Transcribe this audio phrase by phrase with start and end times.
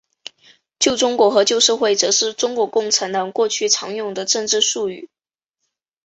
[0.79, 5.11] 旧中国和旧社会则是中国共产党过去常用的政治术语。